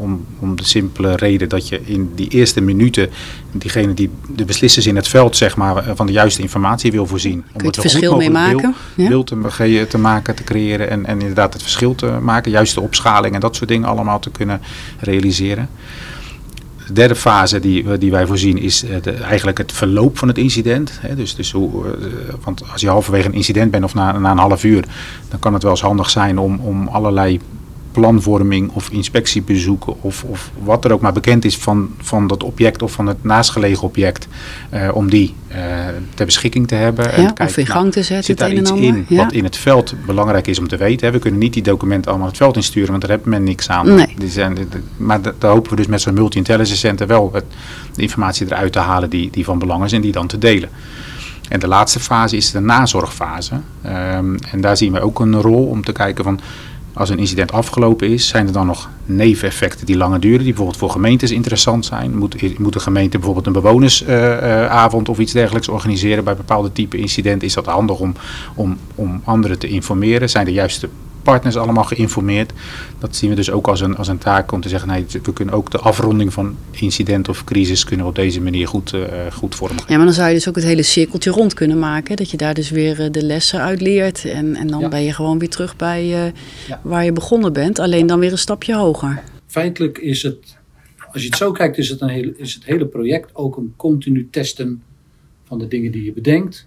[0.00, 3.10] om, om de simpele reden dat je in die eerste minuten
[3.52, 7.44] diegene die de beslissers in het veld zeg maar, van de juiste informatie wil voorzien.
[7.56, 8.74] Je het verschil mee maken?
[8.94, 12.50] Beeld, beeld te, te, maken, te creëren en, en inderdaad het verschil te maken.
[12.50, 14.60] Juiste opschaling en dat soort dingen allemaal te kunnen
[15.00, 15.68] realiseren.
[16.88, 21.00] De derde fase die, die wij voorzien is de, eigenlijk het verloop van het incident.
[21.16, 21.92] Dus, dus hoe, uh,
[22.44, 24.84] want als je halverwege een incident bent of na, na een half uur,
[25.28, 27.40] dan kan het wel eens handig zijn om, om allerlei
[27.98, 32.82] planvorming of inspectiebezoeken of, of wat er ook maar bekend is van, van dat object
[32.82, 34.28] of van het naastgelegen object,
[34.74, 35.56] uh, om die uh,
[36.14, 37.04] ter beschikking te hebben.
[37.04, 38.24] Ja, en kijken, of in gang nou, te zetten.
[38.24, 39.24] Zit daar iets in ja.
[39.24, 41.06] wat in het veld belangrijk is om te weten?
[41.06, 41.12] Hè?
[41.12, 43.94] We kunnen niet die documenten allemaal het veld insturen, want daar heeft men niks aan.
[43.94, 44.14] Nee.
[44.16, 44.58] Die zijn,
[44.96, 47.44] maar daar hopen we dus met zo'n multi-intelligence center wel het,
[47.94, 50.68] de informatie eruit te halen die, die van belang is en die dan te delen.
[51.48, 53.54] En de laatste fase is de nazorgfase.
[53.86, 56.40] Um, en daar zien we ook een rol om te kijken van
[56.98, 60.78] als een incident afgelopen is, zijn er dan nog neveneffecten die langer duren, die bijvoorbeeld
[60.78, 62.16] voor gemeentes interessant zijn?
[62.16, 67.48] Moet, moet de gemeente bijvoorbeeld een bewonersavond of iets dergelijks organiseren bij bepaalde type incidenten?
[67.48, 68.14] Is dat handig om,
[68.54, 70.30] om, om anderen te informeren?
[70.30, 70.88] Zijn de juiste
[71.30, 72.52] partners allemaal geïnformeerd?
[72.98, 75.32] Dat zien we dus ook als een, als een taak om te zeggen, nee, we
[75.32, 79.02] kunnen ook de afronding van incident of crisis kunnen we op deze manier goed, uh,
[79.32, 79.86] goed vormgeven.
[79.88, 82.16] Ja, maar dan zou je dus ook het hele cirkeltje rond kunnen maken.
[82.16, 84.24] Dat je daar dus weer de lessen uit leert.
[84.24, 84.88] En, en dan ja.
[84.88, 86.32] ben je gewoon weer terug bij uh,
[86.68, 86.80] ja.
[86.82, 87.78] waar je begonnen bent.
[87.78, 89.22] Alleen dan weer een stapje hoger.
[89.46, 90.56] Feitelijk is het,
[91.12, 93.72] als je het zo kijkt, is het, een hele, is het hele project ook een
[93.76, 94.82] continu testen
[95.44, 96.66] van de dingen die je bedenkt.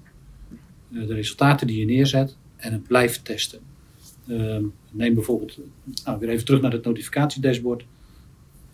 [0.87, 2.35] De resultaten die je neerzet.
[2.57, 3.59] En het blijft testen.
[4.31, 4.57] Uh,
[4.91, 5.59] neem bijvoorbeeld,
[6.03, 7.85] nou, weer even terug naar het notificatiedashboard.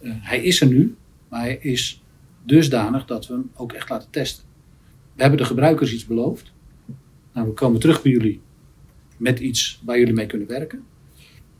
[0.01, 0.95] Uh, hij is er nu,
[1.29, 2.03] maar hij is
[2.45, 4.43] dusdanig dat we hem ook echt laten testen.
[5.13, 6.51] We hebben de gebruikers iets beloofd.
[7.33, 8.41] Nou, we komen terug bij jullie
[9.17, 10.83] met iets waar jullie mee kunnen werken.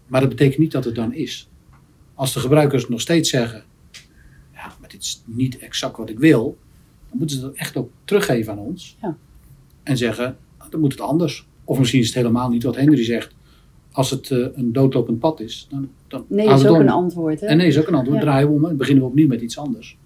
[0.08, 1.50] Maar dat betekent niet dat het dan is.
[2.14, 3.64] Als de gebruikers nog steeds zeggen,
[4.54, 6.58] ja, maar dit is niet exact wat ik wil,
[7.10, 8.98] dan moeten ze dat echt ook teruggeven aan ons.
[9.02, 9.18] Ja.
[9.84, 10.38] En zeggen,
[10.70, 11.48] dan moet het anders.
[11.64, 13.36] Of misschien is het helemaal niet wat Henry zegt
[13.98, 16.82] als het uh, een doodlopend pad is, dan, dan Nee, is ook om.
[16.82, 17.40] een antwoord.
[17.40, 17.48] Hè?
[17.48, 18.18] En nee, is ook een antwoord.
[18.18, 18.24] Ja.
[18.24, 19.98] Draaien we om en beginnen we opnieuw met iets anders.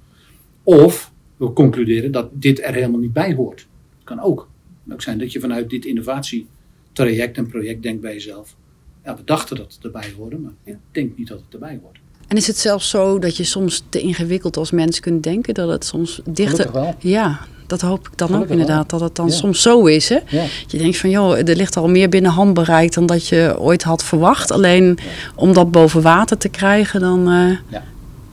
[0.64, 3.68] Of we concluderen dat dit er helemaal niet bij hoort.
[3.98, 4.40] Dat kan ook.
[4.40, 8.56] Het kan ook zijn dat je vanuit dit innovatietraject en project denkt bij jezelf.
[9.04, 12.00] Ja, we dachten dat het erbij hoorde, maar ik denk niet dat het erbij hoort.
[12.28, 15.54] En is het zelfs zo dat je soms te ingewikkeld als mens kunt denken?
[15.54, 16.96] Dat het soms dichter...
[17.00, 17.40] Ja,
[17.72, 18.90] dat hoop ik dan Gelukkig ook inderdaad.
[18.90, 19.32] Dat het dan Ja.
[19.32, 20.10] soms zo is.
[20.10, 20.20] Hè?
[20.30, 20.46] Ja.
[20.68, 24.04] Je denkt van, joh, er ligt al meer binnen handbereik dan dat je ooit had
[24.04, 24.52] verwacht.
[24.52, 24.98] Alleen
[25.36, 27.84] om dat boven water te krijgen, dan eh, Ja.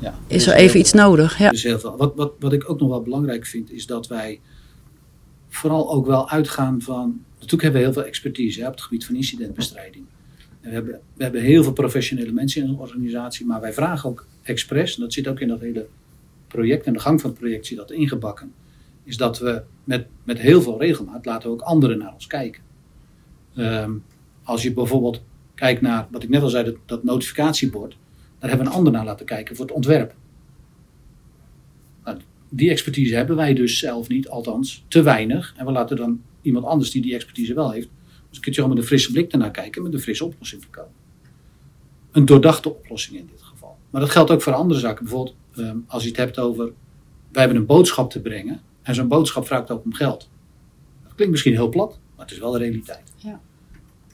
[0.01, 0.15] Ja.
[0.27, 1.01] is Dus er heel even iets veel.
[1.01, 1.39] nodig.
[1.39, 1.51] Ja.
[1.51, 1.97] Dus heel veel.
[1.97, 4.41] Wat, wat, wat ik ook nog wel belangrijk vind, is dat wij
[5.49, 7.21] vooral ook wel uitgaan van.
[7.35, 10.05] Natuurlijk hebben we heel veel expertise hè, op het gebied van incidentbestrijding.
[10.61, 14.09] En we, hebben, we hebben heel veel professionele mensen in onze organisatie, maar wij vragen
[14.11, 15.87] ook expres, en dat zit ook in dat hele
[16.49, 18.53] project, en de gang van het project zit dat ingebakken,
[19.09, 22.63] is dat we met, met heel veel regelmaat laten we ook anderen naar ons kijken.
[23.55, 23.93] Ehm,
[24.43, 25.23] als je bijvoorbeeld
[25.55, 27.97] kijkt naar, wat ik net al zei, dat, dat notificatiebord,
[28.39, 30.15] daar hebben we een ander naar laten kijken voor het ontwerp.
[32.05, 32.19] Nou,
[32.49, 35.55] die expertise hebben wij dus zelf niet, althans te weinig.
[35.57, 37.89] En we laten dan iemand anders die die expertise wel heeft,
[38.29, 40.69] dus een keertje gewoon met een frisse blik ernaar kijken, met een frisse oplossing te
[40.69, 40.93] komen.
[42.13, 43.77] Een doordachte oplossing in dit geval.
[43.91, 45.05] Maar dat geldt ook voor andere zaken.
[45.05, 46.65] Bijvoorbeeld, ehm, als je het hebt over,
[47.33, 50.29] wij hebben een boodschap te brengen en zo'n boodschap vraagt ook om geld.
[51.03, 53.13] Dat klinkt misschien heel plat, maar het is wel de realiteit.
[53.17, 53.41] Ja.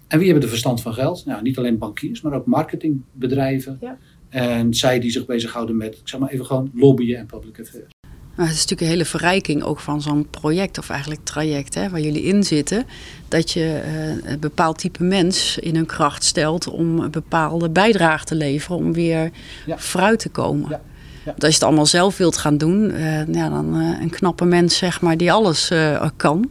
[0.08, 1.24] En wie hebben er verstand van geld?
[1.26, 3.78] Nou, niet alleen bankiers, maar ook marketingbedrijven.
[3.80, 3.98] Ja.
[4.28, 7.92] En zij die zich bezighouden met, ik zeg maar even gewoon lobbyen en public affairs.
[8.36, 11.88] Maar het is natuurlijk een hele verrijking ook van zo'n project, of eigenlijk traject, hè,
[11.90, 12.84] waar jullie in zitten.
[13.28, 18.24] Dat je eh, een bepaald type mens in hun kracht stelt om een bepaalde bijdrage
[18.24, 19.30] te leveren om weer
[19.66, 19.78] Ja.
[19.78, 20.70] vooruit te komen.
[20.70, 20.80] Ja.
[21.24, 24.44] Want als je het allemaal zelf wilt gaan doen, eh, ja, dan eh, een knappe
[24.44, 26.50] mens zeg maar die alles eh, kan.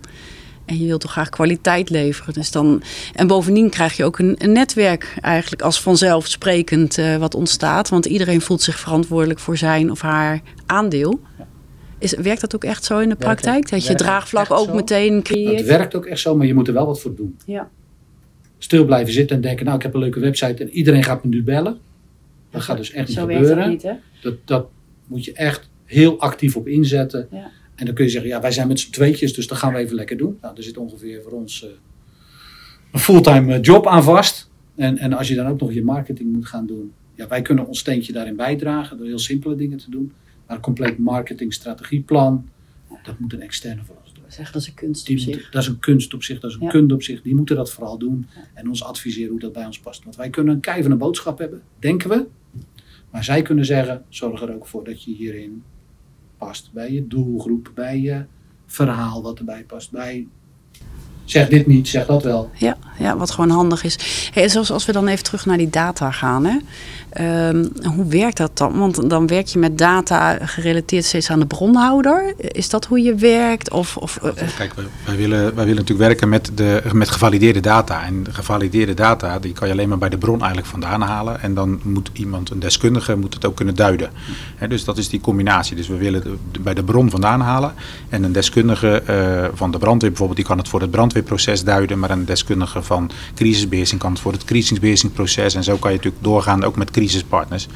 [0.66, 2.34] En je wilt toch graag kwaliteit leveren.
[2.34, 2.82] Dus dan,
[3.14, 7.90] en bovendien krijg je ook een, een netwerk eigenlijk als vanzelfsprekend wat ontstaat.
[7.90, 11.20] Want iedereen voelt zich verantwoordelijk voor zijn of haar aandeel.
[12.00, 13.70] Is, werkt dat ook echt zo in de Werkt praktijk?
[13.70, 14.74] Dat je draagvlak ook zo.
[14.74, 15.66] meteen Het creëert?
[15.66, 17.38] werkt ook echt zo, maar je moet er wel wat voor doen.
[17.46, 17.70] Ja.
[18.58, 21.30] Stil blijven zitten en denken, nou ik heb een leuke website en iedereen gaat me
[21.30, 21.80] nu bellen.
[22.54, 23.72] Dat gaat dus echt niet Zo werkt dat gebeuren.
[23.74, 23.94] niet, hè?
[24.22, 24.70] Dat, dat
[25.08, 27.28] moet je echt heel actief op inzetten.
[27.32, 27.52] Ja.
[27.76, 29.80] En dan kun je zeggen, ja wij zijn met z'n tweetjes, dus dat gaan we
[29.80, 30.38] even lekker doen.
[30.42, 31.70] Nou, er zit ongeveer voor ons eh,
[32.92, 34.50] een fulltime eh, job aan vast.
[34.76, 36.92] En, en als je dan ook nog je marketing moet gaan doen.
[37.16, 40.12] Ja, wij kunnen ons steentje daarin bijdragen door heel simpele dingen te doen.
[40.48, 42.50] Maar een compleet marketingstrategieplan,
[43.04, 44.24] dat moet een externe voor ons doen.
[44.28, 45.50] Zeggen dat is een kunst op moet- zich.
[45.50, 46.70] dat is een kunst op zich, dat is een Ja.
[46.70, 47.22] kunde op zich.
[47.22, 50.04] Die moeten dat vooral doen en ons adviseren hoe dat bij ons past.
[50.04, 52.26] Want wij kunnen een kei van een boodschap hebben, denken we.
[53.14, 55.64] Maar zij kunnen zeggen, zorg er ook voor dat je hierin
[56.38, 56.72] past.
[56.74, 58.26] Bij je doelgroep, bij je
[58.66, 59.92] verhaal wat erbij past.
[59.92, 60.28] Bij,
[61.26, 62.50] zeg dit niet, zeg dat wel.
[62.54, 64.30] Ja, ja, wat gewoon handig is.
[64.34, 66.46] Hey, zoals als we dan even terug naar die data gaan.
[66.46, 66.58] Hè?
[67.10, 68.78] Ehm, hoe werkt dat dan?
[68.80, 72.34] Want dan werk je met data gerelateerd steeds aan de bronhouder.
[72.38, 73.72] Is dat hoe je werkt?
[73.72, 77.60] Of, of, eh, Kijk, wij, wij willen, wij willen natuurlijk werken met, de, met gevalideerde
[77.60, 78.04] data.
[78.06, 81.42] En de gevalideerde data die kan je alleen maar bij de bron eigenlijk vandaan halen.
[81.42, 84.10] En dan moet iemand, een deskundige, moet het ook kunnen duiden.
[84.56, 85.76] Hè, dus dat is die combinatie.
[85.76, 87.74] Dus we willen de- de- bij de bron vandaan halen.
[88.10, 92.00] En een deskundige eh, van de brandweer bijvoorbeeld, die kan het voor het brandweerproces duiden.
[92.00, 95.56] Maar een deskundige van crisisbeheersing kan het voor het crisisbeheersingsproces.
[95.56, 97.68] En zo kan je natuurlijk doorgaan, ook met crisispartners.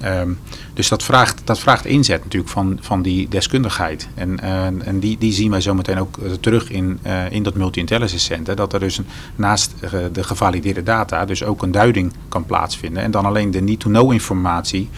[0.00, 0.30] Ehm,
[0.74, 4.08] dus dat vraagt, dat vraagt inzet natuurlijk van, van die deskundigheid.
[4.14, 4.40] En,
[4.84, 8.56] en die, die zien wij zometeen ook eh, terug in, eh, in dat multi-intelligence center.
[8.56, 13.02] Dat er dus een, naast eh, de gevalideerde data dus ook een duiding kan plaatsvinden.
[13.02, 14.90] En dan alleen de need-to-know informatie,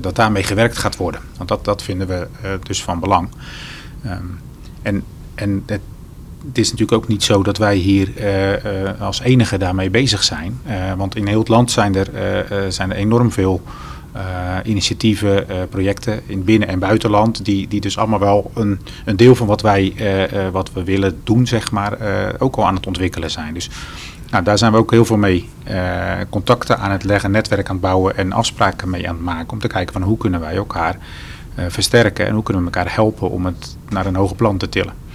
[0.00, 1.20] dat daarmee gewerkt gaat worden.
[1.36, 2.28] Want dat, dat vinden we
[2.62, 3.28] dus van belang.
[4.02, 4.24] Ehm,
[4.82, 5.04] en
[5.36, 5.80] en het,
[6.46, 10.22] het is natuurlijk ook niet zo dat wij hier eh, eh, als enige daarmee bezig
[10.24, 10.60] zijn.
[10.64, 13.62] Eh, want in heel het land zijn er, zijn er enorm veel
[14.64, 17.44] initiatieven, projecten in binnen- en buitenland.
[17.44, 19.94] Die, die dus allemaal wel een, een deel van wat wij
[20.52, 21.98] wat we willen doen, zeg maar,
[22.38, 23.54] ook al aan het ontwikkelen zijn.
[23.54, 23.70] Dus
[24.30, 25.48] nou, daar zijn we ook heel veel mee
[26.30, 29.52] contacten aan het leggen, netwerk aan het bouwen en afspraken mee aan het maken.
[29.52, 30.98] Om te kijken van hoe kunnen wij elkaar
[31.68, 35.05] versterken en hoe kunnen we elkaar helpen om het naar een hoger plan te tillen.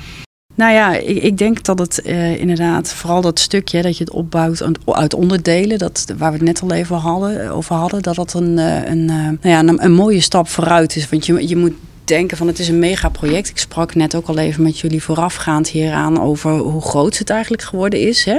[0.55, 4.13] Nou ja, ik, ik denk dat het eh, inderdaad, vooral dat stukje dat je het
[4.13, 8.33] opbouwt uit- onderdelen, dat, waar we het net al even hadden, over hadden, dat dat
[8.33, 11.09] een, eh, een, eh, nou ja, een, een mooie stap vooruit is.
[11.09, 13.49] Want je, je moet denken van het is een megaproject.
[13.49, 17.63] Ik sprak net ook al even met jullie voorafgaand hieraan over hoe groot het eigenlijk
[17.63, 18.23] geworden is.
[18.25, 18.37] Hè?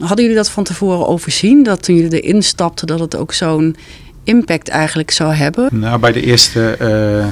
[0.00, 3.76] Hadden jullie dat van tevoren overzien, dat toen jullie erin stapten, dat het ook zo'n
[4.24, 5.68] impact eigenlijk zou hebben?
[5.72, 7.26] Nou, bij de eerste, eh,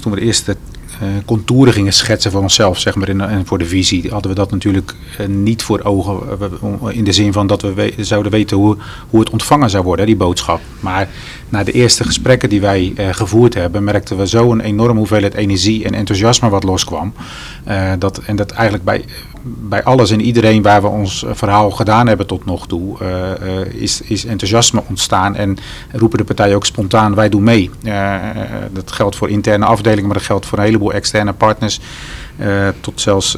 [0.00, 0.79] toen we de eerste eh,
[1.24, 4.94] contouren gingen schetsen voor onszelf, zeg maar, en voor de visie, hadden we dat natuurlijk
[5.18, 6.20] eh, niet voor ogen.
[6.40, 8.76] eh, in de zin van dat we zouden weten hoe,
[9.10, 10.60] hoe het ontvangen zou worden, die boodschap.
[10.80, 11.08] Maar
[11.48, 15.34] na de eerste gesprekken die wij eh, gevoerd hebben, merkten we zo een enorme hoeveelheid
[15.34, 17.12] energie en enthousiasme wat loskwam.
[17.64, 19.04] eh, dat, en dat eigenlijk bij,
[19.42, 22.98] bij alles en iedereen waar we ons verhaal gedaan hebben tot nog toe,
[23.72, 25.56] is, is enthousiasme ontstaan en
[25.92, 27.70] roepen de partijen ook spontaan, wij doen mee.
[28.72, 31.80] dat geldt voor interne afdelingen, maar dat geldt voor een heleboel externe partners.
[32.80, 33.36] tot zelfs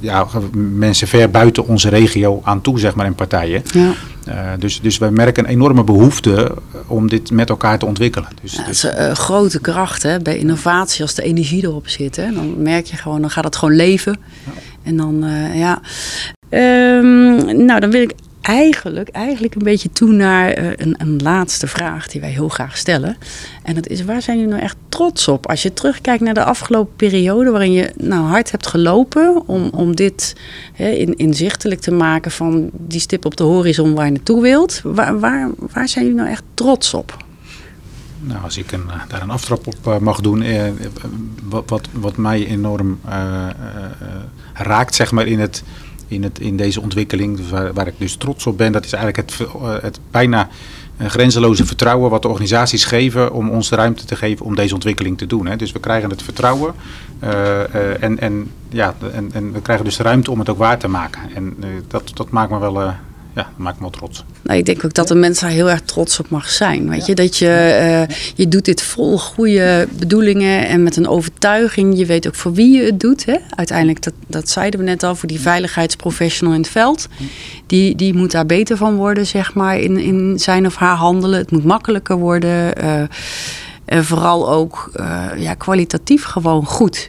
[0.00, 3.62] ja, mensen ver buiten onze regio aan toe, zeg maar, in partijen.
[3.72, 3.92] Ja.
[4.28, 6.54] Uh, dus, dus wij merken een enorme behoefte
[6.86, 8.28] om dit met elkaar te ontwikkelen.
[8.42, 11.02] Dus, ja, dat is een grote kracht hè, bij innovatie.
[11.02, 14.16] Als de energie erop zit, hè, dan merk je gewoon, dan gaat het gewoon leven.
[14.44, 14.52] Ja.
[14.82, 15.80] En dan, uh, ja.
[16.50, 21.66] Um, nou, dan wil ik eigenlijk, eigenlijk een beetje toe naar uh, een, een, laatste
[21.66, 23.16] vraag die wij heel graag stellen.
[23.62, 25.48] En dat is, waar zijn jullie nou echt trots op?
[25.48, 29.96] Als je terugkijkt naar de afgelopen periode waarin je nou hard hebt gelopen om, om
[29.96, 30.36] dit
[30.72, 34.80] hè, in, inzichtelijk te maken van die stip op de horizon waar je naartoe wilt.
[34.84, 37.26] Waar, waar, waar zijn jullie nou echt trots op?
[38.20, 40.70] Nou, als ik een, eh, daar een aftrap op uh, mag doen, eh,
[41.42, 43.00] wat, wat, wat mij enorm
[44.54, 45.62] raakt, zeg maar, in het
[46.08, 47.36] in, het, in deze ontwikkeling.
[47.36, 50.48] Dus waar, ik dus trots op ben, dat is eigenlijk het, eh, het bijna
[51.00, 54.74] uh, grenzeloze vertrouwen wat de organisaties geven om ons de ruimte te geven om deze
[54.74, 55.46] ontwikkeling te doen.
[55.46, 55.56] Hè.
[55.56, 56.74] Dus we krijgen het vertrouwen
[57.24, 60.78] uh, en, en, ja, en, en we krijgen dus de ruimte om het ook waar
[60.78, 61.20] te maken.
[61.34, 61.56] En
[61.88, 62.92] dat, dat maakt me wel
[63.38, 64.24] ja, dat maakt me wel trots.
[64.42, 66.88] Nou, ik denk ook dat de mens daar heel erg trots op mag zijn.
[66.88, 71.98] Weet je, dat je, uh, je doet dit vol goede bedoelingen en met een overtuiging.
[71.98, 73.24] Je weet ook voor wie je het doet.
[73.24, 73.36] Hè?
[73.56, 77.08] Uiteindelijk, dat, dat zeiden we net al, voor die veiligheidsprofessional in het veld.
[77.66, 81.38] Die, die moet daar beter van worden, zeg maar, in, in zijn of haar handelen.
[81.38, 82.84] Het moet makkelijker worden.
[82.84, 83.02] Uh,
[83.84, 87.06] en vooral ook uh, ja, kwalitatief gewoon goed.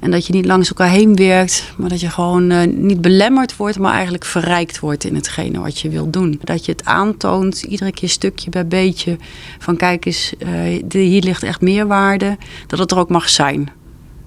[0.00, 3.56] En dat je niet langs elkaar heen werkt, maar dat je gewoon uh, niet belemmerd
[3.56, 6.40] wordt, maar eigenlijk verrijkt wordt in hetgene wat je wilt doen.
[6.44, 9.16] Dat je het aantoont, iedere keer stukje bij beetje,
[9.58, 12.36] van kijk eens, uh, hier ligt echt meerwaarde,
[12.66, 13.70] dat het er ook mag zijn.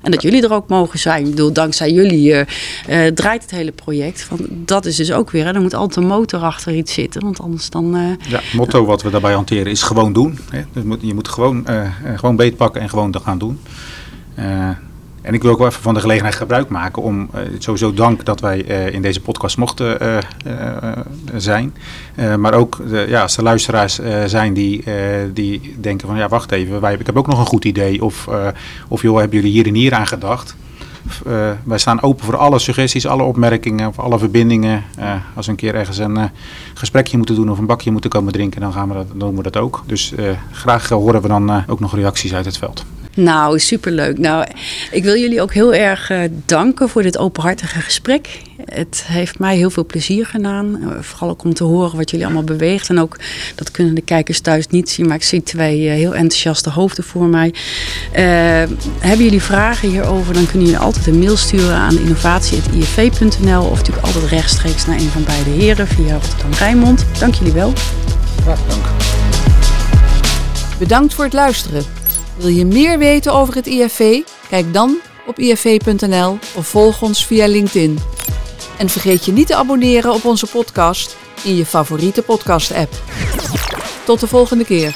[0.01, 1.23] En dat jullie er ook mogen zijn.
[1.23, 2.45] Ik bedoel, dankzij jullie uh,
[3.07, 4.27] draait het hele project.
[4.29, 7.21] Want dat is dus ook weer, hè, er moet altijd een motor achter iets zitten.
[7.21, 8.17] Want anders dan...
[8.27, 10.38] ja, het motto wat we daarbij hanteren is gewoon doen.
[10.49, 10.62] Hè.
[10.73, 11.67] Dus je moet gewoon,
[12.15, 13.59] gewoon beetpakken en gewoon te gaan doen.
[15.23, 18.25] En ik wil ook wel even van de gelegenheid gebruik maken om uh, sowieso dank
[18.25, 20.17] dat wij uh, in deze podcast mochten uh,
[21.36, 21.73] zijn.
[22.38, 24.83] maar ook ja, als er luisteraars zijn die,
[25.33, 28.03] die denken van ja wacht even, wij, ik heb ook nog een goed idee.
[28.03, 28.27] Of,
[28.88, 30.55] of joh, hebben jullie hier en hier aan gedacht?
[31.63, 34.83] wij staan open voor alle suggesties, alle opmerkingen of alle verbindingen.
[35.36, 36.29] als we een keer ergens een
[36.73, 39.36] gesprekje moeten doen of een bakje moeten komen drinken, dan, gaan we dat, dan doen
[39.36, 39.83] we dat ook.
[39.86, 40.13] Dus
[40.51, 42.86] graag horen we dan ook nog reacties uit het veld.
[43.15, 44.17] Nou, superleuk.
[44.17, 44.45] Nou,
[44.91, 48.41] ik wil jullie ook heel erg uh, danken voor dit openhartige gesprek.
[48.65, 50.78] Het heeft mij heel veel plezier gedaan.
[50.82, 52.89] Uh, vooral ook om te horen wat jullie allemaal beweegt.
[52.89, 53.19] En ook,
[53.56, 57.04] dat kunnen de kijkers thuis niet zien, maar ik zie twee uh, heel enthousiaste hoofden
[57.04, 57.54] voor mij.
[58.99, 64.06] hebben jullie vragen hierover, dan kunnen jullie altijd een mail sturen aan innovatie.ifv.nl of natuurlijk
[64.06, 67.06] altijd rechtstreeks naar een van beide heren via Rotterdam Rijnmond.
[67.19, 67.73] Dank jullie wel.
[68.41, 68.86] Graag dank.
[70.80, 72.02] Bedankt voor het luisteren.
[72.37, 74.21] Wil je meer weten over het IFV?
[74.49, 77.99] Kijk dan op ifv.nl of volg ons via LinkedIn.
[78.77, 82.93] En vergeet je niet te abonneren op onze podcast in je favoriete podcast-app.
[84.05, 84.95] Tot de volgende keer.